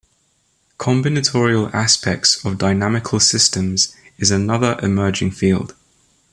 Combinatorial 0.79 1.71
aspects 1.75 2.43
of 2.43 2.57
dynamical 2.57 3.19
systems 3.19 3.95
is 4.17 4.31
another 4.31 4.79
emerging 4.81 5.29
field. 5.29 5.75